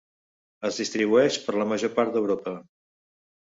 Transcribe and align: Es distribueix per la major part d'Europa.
Es 0.69 0.79
distribueix 0.83 1.39
per 1.45 1.57
la 1.59 1.69
major 1.75 1.95
part 2.01 2.19
d'Europa. 2.19 2.59